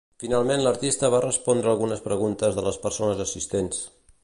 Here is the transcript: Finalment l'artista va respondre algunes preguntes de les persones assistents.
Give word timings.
Finalment 0.21 0.61
l'artista 0.61 1.09
va 1.15 1.19
respondre 1.25 1.71
algunes 1.75 2.03
preguntes 2.07 2.59
de 2.61 2.65
les 2.69 2.83
persones 2.87 3.25
assistents. 3.29 3.87